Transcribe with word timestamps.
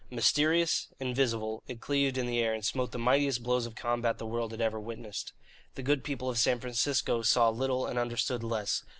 Mysterious, 0.09 0.87
invisible, 0.99 1.61
it 1.67 1.79
cleaved 1.79 2.15
the 2.17 2.39
air 2.39 2.55
and 2.55 2.65
smote 2.65 2.91
the 2.91 2.97
mightiest 2.97 3.43
blows 3.43 3.67
of 3.67 3.75
combat 3.75 4.17
the 4.17 4.25
world 4.25 4.49
had 4.49 4.59
ever 4.59 4.79
witnessed. 4.79 5.31
The 5.75 5.83
good 5.83 6.03
people 6.03 6.27
of 6.27 6.39
San 6.39 6.59
Francisco 6.59 7.21
saw 7.21 7.49
little 7.49 7.85
and 7.85 7.99
understood 7.99 8.43
less. 8.43 8.83